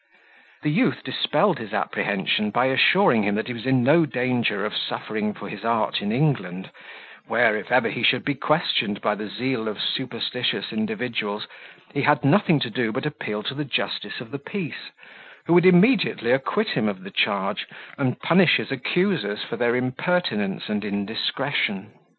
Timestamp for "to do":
12.61-12.91